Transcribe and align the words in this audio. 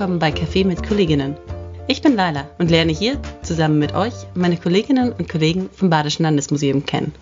willkommen 0.00 0.18
bei 0.18 0.30
Café 0.30 0.64
mit 0.64 0.82
Kolleginnen. 0.82 1.36
Ich 1.86 2.00
bin 2.00 2.16
Laila 2.16 2.48
und 2.58 2.70
lerne 2.70 2.90
hier 2.90 3.20
zusammen 3.42 3.78
mit 3.78 3.94
euch 3.94 4.14
meine 4.34 4.56
Kolleginnen 4.56 5.12
und 5.12 5.28
Kollegen 5.28 5.68
vom 5.68 5.90
Badischen 5.90 6.22
Landesmuseum 6.22 6.86
kennen. 6.86 7.12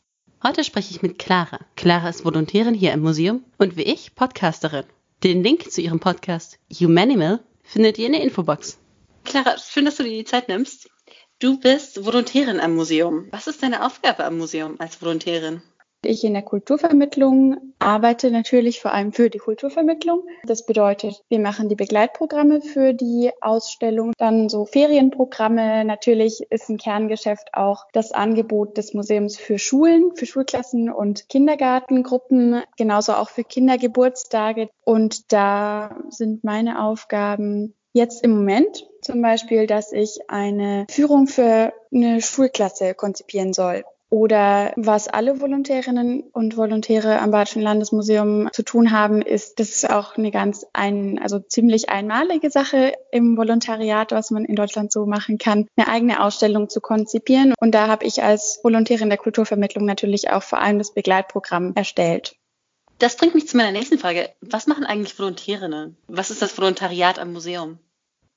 Heute 0.45 0.63
spreche 0.63 0.93
ich 0.93 1.03
mit 1.03 1.19
Clara. 1.19 1.59
Clara 1.75 2.09
ist 2.09 2.25
Volontärin 2.25 2.75
hier 2.75 2.93
im 2.93 3.01
Museum 3.01 3.43
und 3.59 3.77
wie 3.77 3.83
ich 3.83 4.15
Podcasterin. 4.15 4.85
Den 5.25 5.43
Link 5.43 5.73
zu 5.73 5.81
ihrem 5.81 5.99
Podcast 5.99 6.61
Humanimal 6.73 7.41
findet 7.65 7.99
ihr 7.99 8.07
in 8.07 8.13
der 8.13 8.23
Infobox. 8.23 8.79
Clara, 9.25 9.57
schön, 9.59 9.85
dass 9.85 9.97
du 9.97 10.05
dir 10.05 10.11
die 10.11 10.25
Zeit 10.25 10.47
nimmst. 10.47 10.89
Du 11.41 11.59
bist 11.59 12.05
Volontärin 12.05 12.61
am 12.61 12.77
Museum. 12.77 13.27
Was 13.33 13.49
ist 13.49 13.61
deine 13.61 13.85
Aufgabe 13.85 14.25
am 14.25 14.39
Museum 14.39 14.77
als 14.79 15.03
Volontärin? 15.03 15.63
Ich 16.05 16.23
in 16.23 16.35
der 16.35 16.43
Kulturvermittlung 16.43 17.75
arbeite 17.81 18.31
natürlich 18.31 18.81
vor 18.81 18.93
allem 18.93 19.13
für 19.13 19.31
die 19.31 19.39
Kulturvermittlung. 19.39 20.23
Das 20.45 20.65
bedeutet, 20.65 21.25
wir 21.29 21.41
machen 21.41 21.69
die 21.69 21.75
Begleitprogramme 21.75 22.61
für 22.61 22.95
die 22.95 23.31
Ausstellung, 23.41 24.13
dann 24.17 24.49
so 24.49 24.65
Ferienprogramme. 24.65 25.85
Natürlich 25.85 26.47
ist 26.51 26.69
ein 26.69 26.79
Kerngeschäft 26.79 27.49
auch 27.53 27.87
das 27.93 28.13
Angebot 28.13 28.77
des 28.77 28.95
Museums 28.95 29.37
für 29.37 29.59
Schulen, 29.59 30.15
für 30.15 30.27
Schulklassen 30.27 30.89
und 30.89 31.29
Kindergartengruppen, 31.29 32.63
genauso 32.77 33.15
auch 33.15 33.31
für 33.31 33.43
Kindergeburtstage. 33.43 34.71
Und 34.85 35.33
da 35.33 35.99
sind 36.11 36.45
meine 36.45 36.81
Aufgaben 36.81 37.75
jetzt 37.93 38.23
im 38.23 38.31
Moment 38.31 38.87
zum 39.03 39.21
Beispiel, 39.21 39.67
dass 39.67 39.93
ich 39.93 40.21
eine 40.29 40.87
Führung 40.91 41.27
für 41.27 41.73
eine 41.93 42.21
Schulklasse 42.21 42.95
konzipieren 42.95 43.53
soll. 43.53 43.85
Oder 44.11 44.73
was 44.77 45.07
alle 45.09 45.41
Volontärinnen 45.41 46.23
und 46.33 46.57
Volontäre 46.57 47.19
am 47.21 47.31
Badischen 47.31 47.61
Landesmuseum 47.61 48.49
zu 48.53 48.63
tun 48.63 48.91
haben, 48.91 49.21
ist, 49.21 49.61
das 49.61 49.69
ist 49.69 49.91
auch 49.91 50.17
eine 50.17 50.31
ganz 50.31 50.65
ein, 50.73 51.19
also 51.19 51.39
ziemlich 51.41 51.91
einmalige 51.91 52.51
Sache 52.51 52.95
im 53.13 53.37
Volontariat, 53.37 54.13
was 54.13 54.31
man 54.31 54.47
in 54.47 54.57
Deutschland 54.57 54.93
so 54.93 55.05
machen 55.05 55.37
kann, 55.37 55.67
eine 55.77 55.89
eigene 55.89 56.23
Ausstellung 56.23 56.71
zu 56.71 56.81
konzipieren. 56.81 57.53
Und 57.61 57.75
da 57.75 57.89
habe 57.89 58.07
ich 58.07 58.23
als 58.23 58.61
Volontärin 58.63 59.11
der 59.11 59.19
Kulturvermittlung 59.19 59.85
natürlich 59.85 60.31
auch 60.31 60.43
vor 60.43 60.61
allem 60.61 60.79
das 60.79 60.95
Begleitprogramm 60.95 61.73
erstellt. 61.75 62.37
Das 62.99 63.17
bringt 63.17 63.35
mich 63.35 63.47
zu 63.47 63.59
meiner 63.59 63.73
nächsten 63.73 63.99
Frage. 63.99 64.31
Was 64.41 64.67
machen 64.67 64.85
eigentlich 64.85 65.19
Volontärinnen? 65.19 65.99
Was 66.09 66.31
ist 66.31 66.41
das 66.41 66.57
Volontariat 66.57 67.19
am 67.19 67.33
Museum? 67.35 67.79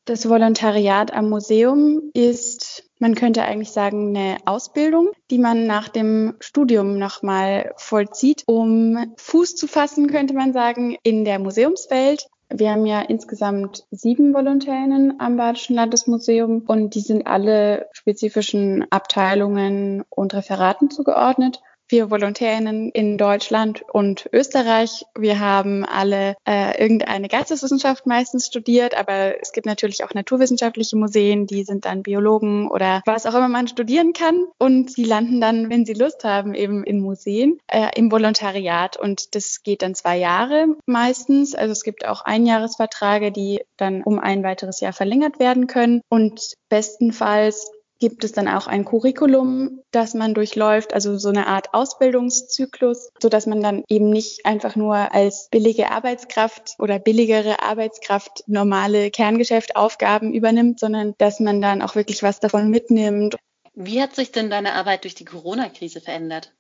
Das 0.06 0.28
Volontariat 0.28 1.14
am 1.14 1.30
Museum 1.30 2.10
ist, 2.14 2.61
man 3.02 3.16
könnte 3.16 3.44
eigentlich 3.44 3.72
sagen, 3.72 4.16
eine 4.16 4.38
Ausbildung, 4.46 5.10
die 5.32 5.40
man 5.40 5.66
nach 5.66 5.90
dem 5.90 6.36
Studium 6.40 7.00
nochmal 7.00 7.74
vollzieht, 7.76 8.44
um 8.46 9.14
Fuß 9.18 9.56
zu 9.56 9.68
fassen, 9.68 10.08
könnte 10.08 10.36
man 10.36 10.54
sagen, 10.54 10.96
in 11.04 11.26
der 11.26 11.40
Museumswelt. 11.40 12.28
Wir 12.54 12.72
haben 12.72 12.86
ja 12.86 13.02
insgesamt 13.02 13.86
sieben 13.92 14.34
Volontärinnen 14.34 15.20
am 15.20 15.38
Badischen 15.38 15.76
Landesmuseum 15.76 16.64
und 16.68 16.94
die 16.94 17.00
sind 17.00 17.26
alle 17.26 17.88
spezifischen 17.92 18.86
Abteilungen 18.92 20.04
und 20.10 20.34
Referaten 20.34 20.92
zugeordnet 20.92 21.60
wir 21.92 22.10
Volontärinnen 22.10 22.90
in 22.90 23.18
Deutschland 23.18 23.84
und 23.92 24.30
Österreich. 24.32 25.04
Wir 25.18 25.40
haben 25.40 25.86
alle 25.86 26.36
äh, 26.46 26.82
irgendeine 26.82 27.28
Geisteswissenschaft 27.28 28.06
meistens 28.06 28.48
studiert, 28.48 28.98
aber 28.98 29.42
es 29.42 29.52
gibt 29.52 29.66
natürlich 29.66 30.04
auch 30.04 30.14
naturwissenschaftliche 30.14 30.96
Museen, 30.96 31.48
die 31.48 31.64
sind 31.64 31.86
dann 31.86 32.04
Biologen 32.04 32.70
oder 32.70 33.02
was 33.06 33.26
auch 33.26 33.36
immer 33.36 33.50
man 33.50 33.68
studieren 33.68 34.14
kann. 34.14 34.46
Und 34.58 34.98
die 34.98 35.04
landen 35.06 35.42
dann, 35.42 35.70
wenn 35.70 35.86
sie 35.86 35.94
Lust 35.94 36.24
haben, 36.24 36.54
eben 36.54 36.84
in 36.84 37.00
Museen, 37.02 37.60
äh, 37.68 37.90
im 37.96 38.12
Volontariat. 38.12 38.98
Und 38.98 39.36
das 39.36 39.64
geht 39.64 39.82
dann 39.82 39.96
zwei 39.96 40.18
Jahre 40.18 40.68
meistens. 40.86 41.56
Also 41.56 41.72
es 41.72 41.84
gibt 41.84 42.08
auch 42.08 42.22
Einjahresverträge, 42.22 43.32
die 43.32 43.62
dann 43.78 44.04
um 44.04 44.20
ein 44.20 44.44
weiteres 44.44 44.80
Jahr 44.80 44.94
verlängert 44.94 45.40
werden 45.40 45.68
können. 45.68 46.02
Und 46.10 46.54
bestenfalls 46.70 47.70
gibt 48.02 48.24
es 48.24 48.34
dann 48.34 48.50
auch 48.50 48.68
ein 48.68 48.84
Curriculum, 48.84 49.84
das 49.92 50.14
man 50.14 50.34
durchläuft, 50.34 50.94
also 50.94 51.18
so 51.18 51.30
eine 51.30 51.48
Art 51.48 51.74
Ausbildungszyklus, 51.74 53.12
so 53.22 53.30
dass 53.30 53.46
man 53.46 53.62
dann 53.62 53.84
eben 53.88 54.10
nicht 54.10 54.46
einfach 54.46 54.76
nur 54.76 55.14
als 55.14 55.48
billige 55.52 55.92
Arbeitskraft 55.92 56.76
oder 56.80 57.00
billigere 57.00 57.62
Arbeitskraft 57.62 58.44
normale 58.48 59.12
Kerngeschäftaufgaben 59.12 60.34
übernimmt, 60.34 60.80
sondern 60.80 61.14
dass 61.20 61.40
man 61.40 61.62
dann 61.62 61.82
auch 61.82 61.96
wirklich 61.96 62.24
was 62.24 62.40
davon 62.40 62.70
mitnimmt. 62.70 63.38
Wie 63.74 64.02
hat 64.02 64.16
sich 64.16 64.32
denn 64.32 64.50
deine 64.50 64.74
Arbeit 64.74 65.04
durch 65.04 65.16
die 65.16 65.26
Corona-Krise 65.26 66.02
verändert? 66.02 66.54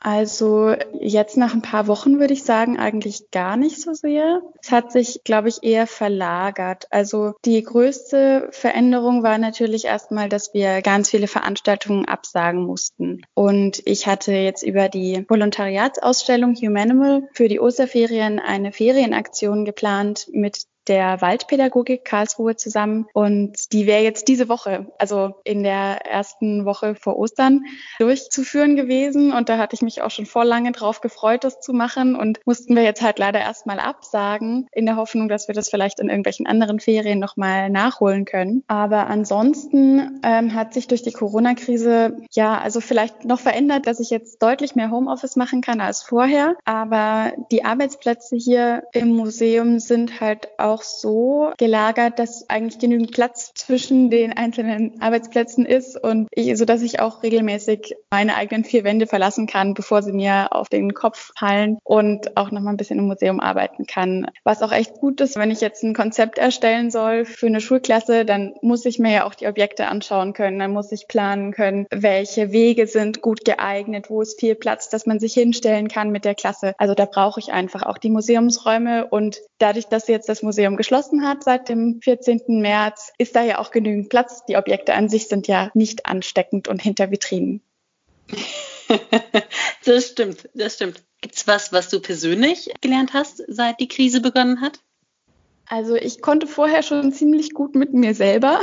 Also 0.00 0.74
jetzt 1.00 1.36
nach 1.36 1.54
ein 1.54 1.62
paar 1.62 1.86
Wochen 1.88 2.20
würde 2.20 2.32
ich 2.32 2.44
sagen, 2.44 2.78
eigentlich 2.78 3.30
gar 3.30 3.56
nicht 3.56 3.80
so 3.80 3.94
sehr. 3.94 4.42
Es 4.62 4.70
hat 4.70 4.92
sich, 4.92 5.22
glaube 5.24 5.48
ich, 5.48 5.62
eher 5.62 5.86
verlagert. 5.86 6.86
Also 6.90 7.34
die 7.44 7.62
größte 7.62 8.48
Veränderung 8.52 9.22
war 9.22 9.38
natürlich 9.38 9.86
erstmal, 9.86 10.28
dass 10.28 10.54
wir 10.54 10.82
ganz 10.82 11.10
viele 11.10 11.26
Veranstaltungen 11.26 12.04
absagen 12.06 12.64
mussten. 12.64 13.22
Und 13.34 13.82
ich 13.86 14.06
hatte 14.06 14.32
jetzt 14.32 14.62
über 14.62 14.88
die 14.88 15.24
Volontariatsausstellung 15.28 16.54
Humanimal 16.54 17.28
für 17.32 17.48
die 17.48 17.60
Osterferien 17.60 18.38
eine 18.38 18.72
Ferienaktion 18.72 19.64
geplant 19.64 20.28
mit 20.32 20.64
der 20.88 21.20
Waldpädagogik 21.20 22.04
Karlsruhe 22.04 22.56
zusammen. 22.56 23.06
Und 23.12 23.72
die 23.72 23.86
wäre 23.86 24.02
jetzt 24.02 24.28
diese 24.28 24.48
Woche, 24.48 24.86
also 24.98 25.34
in 25.44 25.62
der 25.62 26.06
ersten 26.06 26.64
Woche 26.64 26.94
vor 26.94 27.18
Ostern, 27.18 27.64
durchzuführen 27.98 28.76
gewesen. 28.76 29.32
Und 29.32 29.48
da 29.48 29.58
hatte 29.58 29.74
ich 29.74 29.82
mich 29.82 30.02
auch 30.02 30.10
schon 30.10 30.26
vor 30.26 30.44
lange 30.44 30.72
drauf 30.72 31.00
gefreut, 31.00 31.44
das 31.44 31.60
zu 31.60 31.72
machen. 31.72 32.16
Und 32.16 32.40
mussten 32.46 32.74
wir 32.74 32.82
jetzt 32.82 33.02
halt 33.02 33.18
leider 33.18 33.40
erstmal 33.40 33.80
absagen, 33.80 34.68
in 34.72 34.86
der 34.86 34.96
Hoffnung, 34.96 35.28
dass 35.28 35.48
wir 35.48 35.54
das 35.54 35.68
vielleicht 35.68 36.00
in 36.00 36.08
irgendwelchen 36.08 36.46
anderen 36.46 36.80
Ferien 36.80 37.18
nochmal 37.18 37.70
nachholen 37.70 38.24
können. 38.24 38.64
Aber 38.66 39.06
ansonsten 39.06 40.20
ähm, 40.22 40.54
hat 40.54 40.74
sich 40.74 40.88
durch 40.88 41.02
die 41.02 41.12
Corona-Krise 41.12 42.16
ja 42.32 42.58
also 42.58 42.80
vielleicht 42.80 43.24
noch 43.24 43.40
verändert, 43.40 43.86
dass 43.86 44.00
ich 44.00 44.10
jetzt 44.10 44.42
deutlich 44.42 44.74
mehr 44.74 44.90
Homeoffice 44.90 45.36
machen 45.36 45.60
kann 45.60 45.80
als 45.80 46.02
vorher, 46.02 46.56
aber 46.64 47.32
die 47.50 47.64
Arbeitsplätze 47.64 48.36
hier 48.36 48.84
im 48.92 49.08
Museum 49.08 49.78
sind 49.78 50.20
halt 50.20 50.48
auch 50.58 50.77
auch 50.78 50.82
so 50.82 51.52
gelagert, 51.58 52.18
dass 52.18 52.48
eigentlich 52.48 52.78
genügend 52.78 53.12
Platz 53.12 53.50
zwischen 53.54 54.10
den 54.10 54.36
einzelnen 54.36 55.00
Arbeitsplätzen 55.00 55.66
ist 55.66 55.96
und 56.02 56.28
ich, 56.30 56.56
so 56.56 56.64
dass 56.64 56.82
ich 56.82 57.00
auch 57.00 57.22
regelmäßig 57.22 57.96
meine 58.10 58.36
eigenen 58.36 58.64
vier 58.64 58.84
Wände 58.84 59.06
verlassen 59.06 59.46
kann, 59.46 59.74
bevor 59.74 60.02
sie 60.02 60.12
mir 60.12 60.52
auf 60.52 60.68
den 60.68 60.94
Kopf 60.94 61.32
fallen 61.36 61.78
und 61.82 62.36
auch 62.36 62.50
noch 62.50 62.60
mal 62.60 62.70
ein 62.70 62.76
bisschen 62.76 62.98
im 62.98 63.06
Museum 63.06 63.40
arbeiten 63.40 63.86
kann. 63.86 64.26
Was 64.44 64.62
auch 64.62 64.72
echt 64.72 64.94
gut 64.94 65.20
ist, 65.20 65.36
wenn 65.36 65.50
ich 65.50 65.60
jetzt 65.60 65.82
ein 65.82 65.94
Konzept 65.94 66.38
erstellen 66.38 66.90
soll 66.90 67.24
für 67.24 67.46
eine 67.46 67.60
Schulklasse, 67.60 68.24
dann 68.24 68.54
muss 68.62 68.84
ich 68.84 68.98
mir 68.98 69.12
ja 69.12 69.26
auch 69.26 69.34
die 69.34 69.48
Objekte 69.48 69.88
anschauen 69.88 70.32
können, 70.32 70.58
dann 70.58 70.72
muss 70.72 70.92
ich 70.92 71.08
planen 71.08 71.52
können, 71.52 71.86
welche 71.90 72.52
Wege 72.52 72.86
sind 72.86 73.20
gut 73.20 73.44
geeignet, 73.44 74.10
wo 74.10 74.22
ist 74.22 74.38
viel 74.38 74.54
Platz, 74.54 74.88
dass 74.88 75.06
man 75.06 75.18
sich 75.18 75.34
hinstellen 75.34 75.88
kann 75.88 76.10
mit 76.10 76.24
der 76.24 76.34
Klasse. 76.34 76.74
Also 76.78 76.94
da 76.94 77.04
brauche 77.04 77.40
ich 77.40 77.52
einfach 77.52 77.82
auch 77.82 77.98
die 77.98 78.10
Museumsräume 78.10 79.06
und 79.06 79.40
dadurch, 79.58 79.86
dass 79.86 80.08
jetzt 80.08 80.28
das 80.28 80.42
Museum 80.42 80.67
Museum 80.68 80.76
geschlossen 80.76 81.26
hat 81.26 81.44
seit 81.44 81.68
dem 81.68 82.00
14. 82.02 82.60
März, 82.60 83.12
ist 83.16 83.34
da 83.34 83.42
ja 83.42 83.58
auch 83.58 83.70
genügend 83.70 84.10
Platz. 84.10 84.44
Die 84.46 84.56
Objekte 84.56 84.94
an 84.94 85.08
sich 85.08 85.28
sind 85.28 85.48
ja 85.48 85.70
nicht 85.74 86.06
ansteckend 86.06 86.68
und 86.68 86.82
hinter 86.82 87.10
Vitrinen. 87.10 87.62
das 89.84 90.08
stimmt, 90.08 90.48
das 90.54 90.74
stimmt. 90.74 91.02
Gibt 91.20 91.36
es 91.36 91.46
was, 91.46 91.72
was 91.72 91.88
du 91.88 92.00
persönlich 92.00 92.70
gelernt 92.80 93.14
hast, 93.14 93.42
seit 93.48 93.80
die 93.80 93.88
Krise 93.88 94.20
begonnen 94.20 94.60
hat? 94.60 94.80
Also 95.66 95.94
ich 95.94 96.20
konnte 96.20 96.46
vorher 96.46 96.82
schon 96.82 97.12
ziemlich 97.12 97.54
gut 97.54 97.74
mit 97.74 97.94
mir 97.94 98.14
selber 98.14 98.60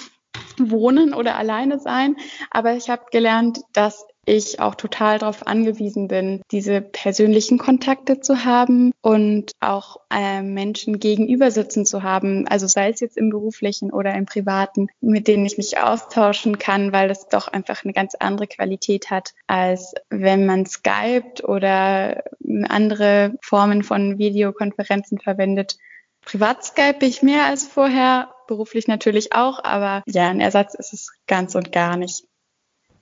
wohnen 0.58 1.14
oder 1.14 1.36
alleine 1.36 1.78
sein, 1.78 2.16
aber 2.50 2.74
ich 2.76 2.90
habe 2.90 3.04
gelernt, 3.10 3.60
dass 3.72 4.04
ich 4.24 4.60
auch 4.60 4.76
total 4.76 5.18
darauf 5.18 5.46
angewiesen 5.46 6.06
bin, 6.06 6.42
diese 6.52 6.80
persönlichen 6.80 7.58
Kontakte 7.58 8.20
zu 8.20 8.44
haben 8.44 8.92
und 9.00 9.52
auch 9.60 9.96
äh, 10.10 10.42
Menschen 10.42 11.00
gegenüber 11.00 11.50
sitzen 11.50 11.84
zu 11.84 12.02
haben, 12.02 12.46
also 12.46 12.66
sei 12.68 12.90
es 12.90 13.00
jetzt 13.00 13.16
im 13.16 13.30
beruflichen 13.30 13.90
oder 13.90 14.14
im 14.14 14.26
privaten, 14.26 14.88
mit 15.00 15.26
denen 15.26 15.44
ich 15.44 15.58
mich 15.58 15.78
austauschen 15.78 16.58
kann, 16.58 16.92
weil 16.92 17.08
das 17.08 17.28
doch 17.28 17.48
einfach 17.48 17.82
eine 17.82 17.92
ganz 17.92 18.14
andere 18.14 18.46
Qualität 18.46 19.10
hat, 19.10 19.34
als 19.48 19.94
wenn 20.08 20.46
man 20.46 20.66
Skypt 20.66 21.42
oder 21.42 22.22
andere 22.68 23.34
Formen 23.42 23.82
von 23.82 24.18
Videokonferenzen 24.18 25.18
verwendet. 25.18 25.78
Privat 26.24 26.64
Skype 26.64 27.04
ich 27.04 27.22
mehr 27.22 27.46
als 27.46 27.66
vorher, 27.66 28.32
beruflich 28.46 28.86
natürlich 28.86 29.32
auch, 29.32 29.64
aber 29.64 30.04
ja, 30.06 30.28
ein 30.28 30.40
Ersatz 30.40 30.74
ist 30.74 30.92
es 30.92 31.12
ganz 31.26 31.56
und 31.56 31.72
gar 31.72 31.96
nicht. 31.96 32.24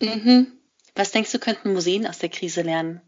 Mhm. 0.01 0.60
Was 1.01 1.13
denkst 1.13 1.33
du, 1.33 1.39
könnten 1.39 1.73
Museen 1.73 2.07
aus 2.07 2.19
der 2.19 2.29
Krise 2.29 2.61
lernen? 2.61 3.01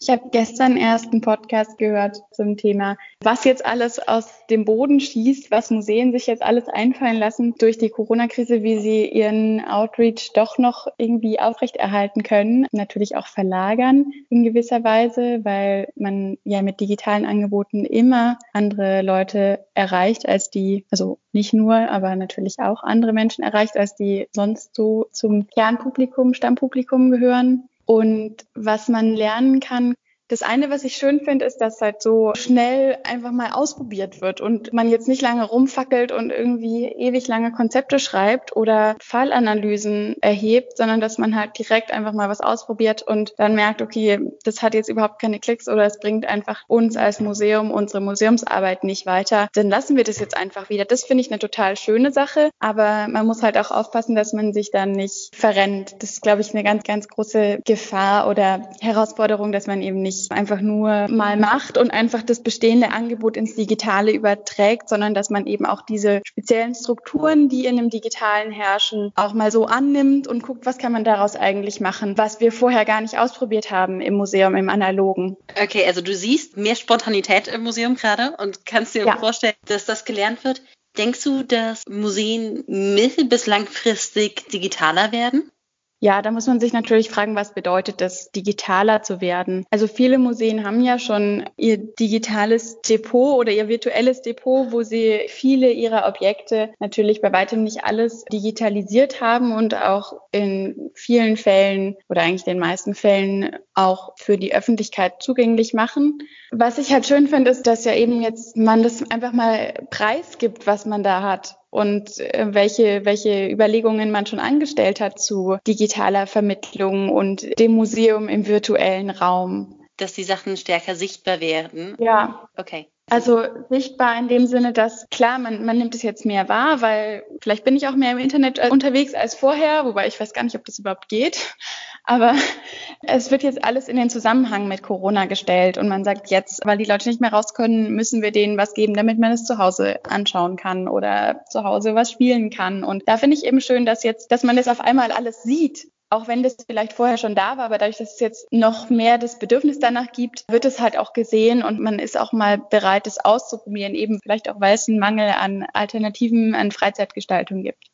Ich 0.00 0.10
habe 0.10 0.28
gestern 0.30 0.76
erst 0.76 1.12
einen 1.12 1.22
Podcast 1.22 1.78
gehört 1.78 2.22
zum 2.30 2.56
Thema, 2.58 2.96
was 3.20 3.44
jetzt 3.44 3.64
alles 3.64 3.98
aus 4.06 4.28
dem 4.50 4.66
Boden 4.66 5.00
schießt, 5.00 5.50
was 5.50 5.70
Museen 5.70 6.12
sich 6.12 6.26
jetzt 6.26 6.42
alles 6.42 6.68
einfallen 6.68 7.16
lassen 7.16 7.54
durch 7.58 7.78
die 7.78 7.88
Corona-Krise, 7.88 8.62
wie 8.62 8.80
sie 8.80 9.06
ihren 9.06 9.64
Outreach 9.64 10.32
doch 10.34 10.58
noch 10.58 10.88
irgendwie 10.98 11.40
aufrechterhalten 11.40 12.22
können. 12.22 12.66
Natürlich 12.72 13.16
auch 13.16 13.26
verlagern 13.26 14.12
in 14.28 14.44
gewisser 14.44 14.84
Weise, 14.84 15.44
weil 15.44 15.88
man 15.96 16.36
ja 16.44 16.60
mit 16.60 16.80
digitalen 16.80 17.24
Angeboten 17.24 17.86
immer 17.86 18.38
andere 18.52 19.00
Leute 19.00 19.64
erreicht 19.72 20.28
als 20.28 20.50
die, 20.50 20.84
also 20.90 21.18
nicht 21.32 21.54
nur, 21.54 21.74
aber 21.74 22.14
natürlich 22.14 22.58
auch 22.58 22.82
andere 22.82 23.12
Menschen 23.12 23.42
erreicht, 23.42 23.76
als 23.76 23.96
die 23.96 24.28
sonst 24.32 24.74
so 24.74 25.06
zum 25.12 25.46
Kernpublikum, 25.46 26.34
Stammpublikum 26.34 27.10
gehören. 27.10 27.68
Und 27.86 28.46
was 28.54 28.88
man 28.88 29.14
lernen 29.14 29.60
kann, 29.60 29.94
das 30.28 30.42
eine, 30.42 30.70
was 30.70 30.84
ich 30.84 30.96
schön 30.96 31.20
finde, 31.20 31.44
ist, 31.44 31.58
dass 31.58 31.80
halt 31.80 32.00
so 32.00 32.32
schnell 32.34 32.98
einfach 33.04 33.30
mal 33.30 33.52
ausprobiert 33.52 34.20
wird 34.20 34.40
und 34.40 34.72
man 34.72 34.88
jetzt 34.88 35.06
nicht 35.06 35.20
lange 35.20 35.44
rumfackelt 35.44 36.12
und 36.12 36.30
irgendwie 36.30 36.86
ewig 36.86 37.28
lange 37.28 37.52
Konzepte 37.52 37.98
schreibt 37.98 38.56
oder 38.56 38.96
Fallanalysen 39.00 40.16
erhebt, 40.22 40.76
sondern 40.76 41.00
dass 41.00 41.18
man 41.18 41.36
halt 41.36 41.58
direkt 41.58 41.92
einfach 41.92 42.12
mal 42.12 42.28
was 42.28 42.40
ausprobiert 42.40 43.02
und 43.02 43.34
dann 43.36 43.54
merkt, 43.54 43.82
okay, 43.82 44.30
das 44.44 44.62
hat 44.62 44.74
jetzt 44.74 44.88
überhaupt 44.88 45.20
keine 45.20 45.40
Klicks 45.40 45.68
oder 45.68 45.84
es 45.84 46.00
bringt 46.00 46.26
einfach 46.26 46.62
uns 46.68 46.96
als 46.96 47.20
Museum 47.20 47.70
unsere 47.70 48.00
Museumsarbeit 48.00 48.82
nicht 48.84 49.06
weiter. 49.06 49.48
Dann 49.54 49.68
lassen 49.68 49.96
wir 49.96 50.04
das 50.04 50.18
jetzt 50.20 50.36
einfach 50.36 50.70
wieder. 50.70 50.86
Das 50.86 51.04
finde 51.04 51.20
ich 51.20 51.30
eine 51.30 51.38
total 51.38 51.76
schöne 51.76 52.12
Sache, 52.12 52.50
aber 52.60 53.08
man 53.08 53.26
muss 53.26 53.42
halt 53.42 53.58
auch 53.58 53.70
aufpassen, 53.70 54.14
dass 54.14 54.32
man 54.32 54.54
sich 54.54 54.70
dann 54.70 54.92
nicht 54.92 55.34
verrennt. 55.36 56.02
Das 56.02 56.12
ist, 56.12 56.22
glaube 56.22 56.40
ich, 56.40 56.54
eine 56.54 56.64
ganz, 56.64 56.82
ganz 56.84 57.08
große 57.08 57.60
Gefahr 57.64 58.28
oder 58.28 58.70
Herausforderung, 58.80 59.52
dass 59.52 59.66
man 59.66 59.82
eben 59.82 60.00
nicht 60.00 60.13
nicht 60.18 60.32
einfach 60.32 60.60
nur 60.60 61.08
mal 61.08 61.36
macht 61.36 61.78
und 61.78 61.90
einfach 61.90 62.22
das 62.22 62.42
bestehende 62.42 62.90
Angebot 62.92 63.36
ins 63.36 63.54
Digitale 63.54 64.12
überträgt, 64.12 64.88
sondern 64.88 65.14
dass 65.14 65.30
man 65.30 65.46
eben 65.46 65.66
auch 65.66 65.82
diese 65.82 66.22
speziellen 66.24 66.74
Strukturen, 66.74 67.48
die 67.48 67.66
in 67.66 67.76
dem 67.76 67.90
Digitalen 67.90 68.52
herrschen, 68.52 69.12
auch 69.14 69.34
mal 69.34 69.50
so 69.50 69.66
annimmt 69.66 70.26
und 70.26 70.42
guckt, 70.42 70.66
was 70.66 70.78
kann 70.78 70.92
man 70.92 71.04
daraus 71.04 71.36
eigentlich 71.36 71.80
machen, 71.80 72.16
was 72.16 72.40
wir 72.40 72.52
vorher 72.52 72.84
gar 72.84 73.00
nicht 73.00 73.18
ausprobiert 73.18 73.70
haben 73.70 74.00
im 74.00 74.14
Museum, 74.14 74.54
im 74.54 74.68
Analogen. 74.68 75.36
Okay, 75.60 75.84
also 75.86 76.00
du 76.00 76.14
siehst 76.14 76.56
mehr 76.56 76.76
Spontanität 76.76 77.48
im 77.48 77.62
Museum 77.62 77.96
gerade 77.96 78.36
und 78.38 78.66
kannst 78.66 78.94
dir 78.94 79.06
ja. 79.06 79.16
vorstellen, 79.16 79.54
dass 79.66 79.84
das 79.84 80.04
gelernt 80.04 80.44
wird. 80.44 80.62
Denkst 80.96 81.24
du, 81.24 81.42
dass 81.42 81.82
Museen 81.88 82.62
mittel- 82.68 83.24
bis 83.24 83.46
langfristig 83.46 84.48
digitaler 84.50 85.10
werden? 85.10 85.50
Ja, 86.00 86.20
da 86.20 86.30
muss 86.30 86.46
man 86.46 86.60
sich 86.60 86.72
natürlich 86.72 87.08
fragen, 87.08 87.34
was 87.34 87.54
bedeutet 87.54 88.00
das, 88.00 88.30
digitaler 88.30 89.02
zu 89.02 89.20
werden? 89.20 89.64
Also 89.70 89.86
viele 89.86 90.18
Museen 90.18 90.64
haben 90.64 90.82
ja 90.82 90.98
schon 90.98 91.48
ihr 91.56 91.78
digitales 91.78 92.80
Depot 92.82 93.38
oder 93.38 93.52
ihr 93.52 93.68
virtuelles 93.68 94.20
Depot, 94.20 94.70
wo 94.70 94.82
sie 94.82 95.22
viele 95.28 95.70
ihrer 95.70 96.06
Objekte 96.06 96.74
natürlich 96.78 97.22
bei 97.22 97.32
weitem 97.32 97.64
nicht 97.64 97.84
alles 97.84 98.24
digitalisiert 98.24 99.20
haben 99.20 99.52
und 99.52 99.74
auch 99.74 100.12
in 100.30 100.90
vielen 100.94 101.36
Fällen 101.36 101.96
oder 102.08 102.22
eigentlich 102.22 102.44
den 102.44 102.58
meisten 102.58 102.94
Fällen 102.94 103.56
auch 103.72 104.12
für 104.16 104.36
die 104.36 104.54
Öffentlichkeit 104.54 105.22
zugänglich 105.22 105.74
machen. 105.74 106.18
Was 106.50 106.78
ich 106.78 106.92
halt 106.92 107.06
schön 107.06 107.28
finde, 107.28 107.50
ist, 107.50 107.66
dass 107.66 107.84
ja 107.84 107.94
eben 107.94 108.20
jetzt 108.20 108.56
man 108.56 108.82
das 108.82 109.10
einfach 109.10 109.32
mal 109.32 109.72
preisgibt, 109.90 110.66
was 110.66 110.86
man 110.86 111.02
da 111.02 111.22
hat 111.22 111.56
und 111.74 112.20
äh, 112.20 112.46
welche, 112.54 113.04
welche 113.04 113.48
Überlegungen 113.50 114.12
man 114.12 114.26
schon 114.26 114.38
angestellt 114.38 115.00
hat 115.00 115.18
zu 115.18 115.56
digitaler 115.66 116.28
Vermittlung 116.28 117.08
und 117.08 117.58
dem 117.58 117.72
Museum 117.72 118.28
im 118.28 118.46
virtuellen 118.46 119.10
Raum. 119.10 119.80
Dass 119.96 120.12
die 120.12 120.22
Sachen 120.22 120.56
stärker 120.56 120.94
sichtbar 120.94 121.40
werden. 121.40 121.96
Ja. 121.98 122.48
Okay. 122.56 122.86
Also 123.10 123.42
sichtbar 123.70 124.16
in 124.16 124.28
dem 124.28 124.46
Sinne, 124.46 124.72
dass 124.72 125.08
klar, 125.10 125.40
man, 125.40 125.64
man 125.64 125.76
nimmt 125.76 125.96
es 125.96 126.02
jetzt 126.02 126.24
mehr 126.24 126.48
wahr, 126.48 126.80
weil 126.80 127.24
vielleicht 127.40 127.64
bin 127.64 127.76
ich 127.76 127.88
auch 127.88 127.96
mehr 127.96 128.12
im 128.12 128.18
Internet 128.18 128.60
äh, 128.60 128.70
unterwegs 128.70 129.12
als 129.12 129.34
vorher, 129.34 129.84
wobei 129.84 130.06
ich 130.06 130.18
weiß 130.18 130.32
gar 130.32 130.44
nicht, 130.44 130.54
ob 130.54 130.64
das 130.64 130.78
überhaupt 130.78 131.08
geht. 131.08 131.56
Aber 132.04 132.34
es 133.02 133.30
wird 133.30 133.42
jetzt 133.42 133.64
alles 133.64 133.88
in 133.88 133.96
den 133.96 134.10
Zusammenhang 134.10 134.68
mit 134.68 134.82
Corona 134.82 135.24
gestellt 135.26 135.78
und 135.78 135.88
man 135.88 136.04
sagt 136.04 136.30
jetzt, 136.30 136.64
weil 136.64 136.78
die 136.78 136.84
Leute 136.84 137.08
nicht 137.08 137.20
mehr 137.20 137.32
raus 137.32 137.54
können, 137.54 137.94
müssen 137.94 138.22
wir 138.22 138.30
denen 138.30 138.56
was 138.56 138.74
geben, 138.74 138.94
damit 138.94 139.18
man 139.18 139.32
es 139.32 139.44
zu 139.44 139.58
Hause 139.58 140.00
anschauen 140.04 140.56
kann 140.56 140.88
oder 140.88 141.44
zu 141.50 141.64
Hause 141.64 141.94
was 141.94 142.10
spielen 142.10 142.50
kann. 142.50 142.84
Und 142.84 143.08
da 143.08 143.16
finde 143.16 143.36
ich 143.36 143.44
eben 143.44 143.60
schön, 143.60 143.86
dass 143.86 144.04
jetzt, 144.04 144.30
dass 144.30 144.42
man 144.42 144.56
das 144.56 144.68
auf 144.68 144.80
einmal 144.80 145.10
alles 145.12 145.42
sieht 145.42 145.88
auch 146.14 146.28
wenn 146.28 146.42
das 146.42 146.56
vielleicht 146.64 146.92
vorher 146.92 147.18
schon 147.18 147.34
da 147.34 147.56
war, 147.56 147.64
aber 147.64 147.78
dadurch, 147.78 147.96
dass 147.96 148.14
es 148.14 148.20
jetzt 148.20 148.46
noch 148.52 148.88
mehr 148.88 149.18
das 149.18 149.38
Bedürfnis 149.38 149.80
danach 149.80 150.12
gibt, 150.12 150.44
wird 150.48 150.64
es 150.64 150.80
halt 150.80 150.96
auch 150.96 151.12
gesehen 151.12 151.62
und 151.62 151.80
man 151.80 151.98
ist 151.98 152.18
auch 152.18 152.32
mal 152.32 152.58
bereit, 152.58 153.06
es 153.06 153.18
auszuprobieren, 153.18 153.94
eben 153.94 154.20
vielleicht 154.22 154.48
auch, 154.48 154.60
weil 154.60 154.74
es 154.74 154.88
einen 154.88 155.00
Mangel 155.00 155.30
an 155.30 155.66
Alternativen, 155.72 156.54
an 156.54 156.70
Freizeitgestaltung 156.70 157.62
gibt. 157.62 157.84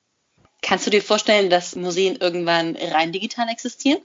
Kannst 0.62 0.86
du 0.86 0.90
dir 0.90 1.02
vorstellen, 1.02 1.50
dass 1.50 1.76
Museen 1.76 2.16
irgendwann 2.16 2.76
rein 2.76 3.12
digital 3.12 3.48
existieren? 3.48 4.00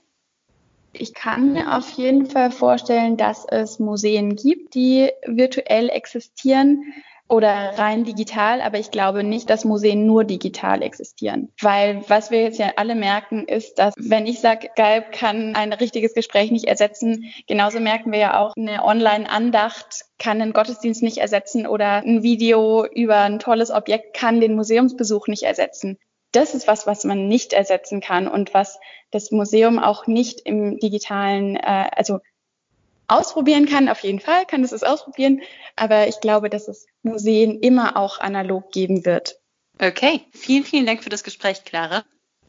Ich 0.93 1.13
kann 1.13 1.53
mir 1.53 1.75
auf 1.75 1.91
jeden 1.91 2.25
Fall 2.25 2.51
vorstellen, 2.51 3.17
dass 3.17 3.45
es 3.45 3.79
Museen 3.79 4.35
gibt, 4.35 4.75
die 4.75 5.09
virtuell 5.25 5.89
existieren 5.89 6.93
oder 7.27 7.77
rein 7.77 8.03
digital, 8.03 8.61
aber 8.61 8.77
ich 8.77 8.91
glaube 8.91 9.23
nicht, 9.23 9.49
dass 9.49 9.65
Museen 9.65 10.05
nur 10.05 10.23
digital 10.23 10.83
existieren. 10.83 11.51
Weil 11.59 12.03
was 12.07 12.29
wir 12.29 12.43
jetzt 12.43 12.59
ja 12.59 12.73
alle 12.75 12.93
merken, 12.93 13.45
ist, 13.47 13.79
dass 13.79 13.95
wenn 13.97 14.27
ich 14.27 14.39
sage, 14.39 14.69
Galb 14.75 15.11
kann 15.11 15.55
ein 15.55 15.73
richtiges 15.73 16.13
Gespräch 16.13 16.51
nicht 16.51 16.65
ersetzen, 16.65 17.25
genauso 17.47 17.79
merken 17.79 18.11
wir 18.11 18.19
ja 18.19 18.39
auch, 18.39 18.53
eine 18.55 18.83
Online-Andacht 18.83 20.05
kann 20.19 20.41
einen 20.41 20.53
Gottesdienst 20.53 21.01
nicht 21.01 21.17
ersetzen 21.17 21.65
oder 21.65 22.03
ein 22.03 22.21
Video 22.21 22.85
über 22.85 23.21
ein 23.21 23.39
tolles 23.39 23.71
Objekt 23.71 24.15
kann 24.15 24.39
den 24.39 24.55
Museumsbesuch 24.55 25.27
nicht 25.27 25.43
ersetzen. 25.43 25.97
Das 26.35 26.53
ist 26.53 26.67
was, 26.67 26.85
was 26.85 27.05
man 27.05 27.27
nicht 27.27 27.53
ersetzen 27.53 28.01
kann 28.01 28.27
und 28.27 28.53
was 28.53 28.79
das 29.11 29.31
Museum 29.31 29.79
auch 29.79 30.05
nicht 30.05 30.41
im 30.41 30.79
digitalen, 30.79 31.55
äh, 31.55 31.89
also 31.95 32.19
ausprobieren 33.07 33.67
kann. 33.67 33.87
Auf 33.87 34.01
jeden 34.01 34.19
Fall 34.19 34.45
kann 34.45 34.63
es 34.63 34.73
es 34.73 34.83
ausprobieren, 34.83 35.41
aber 35.77 36.07
ich 36.09 36.19
glaube, 36.19 36.49
dass 36.49 36.67
es 36.67 36.87
Museen 37.03 37.59
immer 37.61 37.95
auch 37.95 38.19
analog 38.19 38.71
geben 38.71 39.05
wird. 39.05 39.39
Okay, 39.79 40.21
vielen, 40.31 40.65
vielen 40.65 40.85
Dank 40.85 41.03
für 41.03 41.09
das 41.09 41.23
Gespräch, 41.23 41.63
Clara. 41.63 42.03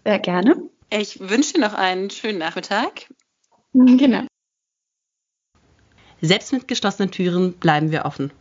Sehr 0.05 0.19
gerne. 0.19 0.57
Ich 0.91 1.21
wünsche 1.21 1.55
dir 1.55 1.61
noch 1.61 1.75
einen 1.75 2.11
schönen 2.11 2.39
Nachmittag. 2.39 3.07
Genau. 3.73 4.27
Selbst 6.21 6.53
mit 6.53 6.67
geschlossenen 6.67 7.11
Türen 7.11 7.53
bleiben 7.53 7.93
wir 7.93 8.05
offen. 8.05 8.33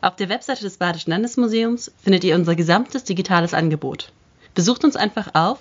Auf 0.00 0.16
der 0.16 0.28
Webseite 0.28 0.62
des 0.62 0.76
Badischen 0.76 1.10
Landesmuseums 1.10 1.92
findet 2.02 2.24
ihr 2.24 2.34
unser 2.34 2.54
gesamtes 2.54 3.04
digitales 3.04 3.54
Angebot. 3.54 4.12
Besucht 4.54 4.84
uns 4.84 4.96
einfach 4.96 5.34
auf 5.34 5.58